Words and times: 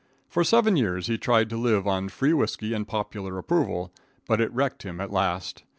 For 0.27 0.43
seven 0.43 0.77
years 0.77 1.05
he 1.05 1.19
tried 1.19 1.47
to 1.51 1.57
live 1.57 1.85
on 1.85 2.09
free 2.09 2.33
whiskey 2.33 2.73
and 2.73 2.87
popular 2.87 3.37
approval, 3.37 3.93
but 4.27 4.41
it 4.41 4.51
wrecked 4.51 4.81
him 4.81 4.99
at 4.99 5.11
last. 5.11 5.61